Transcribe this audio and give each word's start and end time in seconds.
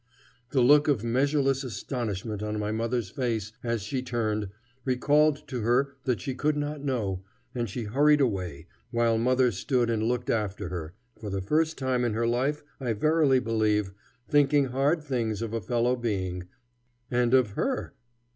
The 0.49 0.61
look 0.61 0.87
of 0.87 1.03
measureless 1.03 1.63
astonishment 1.63 2.41
on 2.41 2.57
my 2.57 2.71
mother's 2.71 3.11
face, 3.11 3.51
as 3.63 3.83
she 3.83 4.01
turned, 4.01 4.49
recalled 4.83 5.47
to 5.49 5.61
her 5.61 5.93
that 6.05 6.19
she 6.21 6.33
could 6.33 6.57
not 6.57 6.83
know, 6.83 7.21
and 7.53 7.69
she 7.69 7.83
hurried 7.83 8.19
away, 8.19 8.65
while 8.89 9.19
mother 9.19 9.51
stood 9.51 9.91
and 9.91 10.01
looked 10.01 10.31
after 10.31 10.69
her, 10.69 10.95
for 11.19 11.29
the 11.29 11.39
first 11.39 11.77
time 11.77 12.03
in 12.03 12.15
her 12.15 12.25
life, 12.25 12.63
I 12.79 12.93
verily 12.93 13.37
believe, 13.39 13.93
thinking 14.27 14.65
hard 14.69 15.03
things 15.03 15.43
of 15.43 15.53
a 15.53 15.61
fellow 15.61 15.95
being 15.95 16.45
and 17.11 17.31
of 17.35 17.51
her! 17.51 17.93